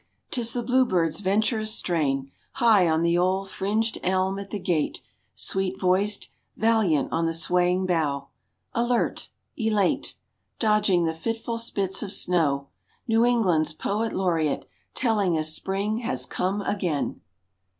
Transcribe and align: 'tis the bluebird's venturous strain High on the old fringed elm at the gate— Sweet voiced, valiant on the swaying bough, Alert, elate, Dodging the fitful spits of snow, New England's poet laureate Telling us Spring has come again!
'tis 0.31 0.53
the 0.53 0.63
bluebird's 0.63 1.19
venturous 1.19 1.71
strain 1.75 2.31
High 2.53 2.89
on 2.89 3.03
the 3.03 3.19
old 3.19 3.51
fringed 3.51 3.99
elm 4.01 4.39
at 4.39 4.49
the 4.49 4.57
gate— 4.57 4.99
Sweet 5.35 5.79
voiced, 5.79 6.31
valiant 6.57 7.09
on 7.11 7.25
the 7.25 7.35
swaying 7.35 7.85
bough, 7.85 8.29
Alert, 8.73 9.29
elate, 9.55 10.15
Dodging 10.57 11.05
the 11.05 11.13
fitful 11.13 11.59
spits 11.59 12.01
of 12.01 12.11
snow, 12.11 12.69
New 13.07 13.23
England's 13.23 13.73
poet 13.73 14.11
laureate 14.11 14.67
Telling 14.95 15.37
us 15.37 15.53
Spring 15.53 15.99
has 15.99 16.25
come 16.25 16.61
again! 16.63 17.21